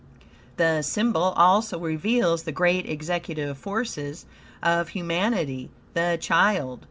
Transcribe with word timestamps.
The 0.57 0.81
symbol 0.81 1.21
also 1.37 1.77
reveals 1.77 2.41
the 2.41 2.51
great 2.51 2.87
executive 2.87 3.55
forces 3.55 4.25
of 4.63 4.89
humanity, 4.89 5.69
the 5.93 6.17
child. 6.19 6.79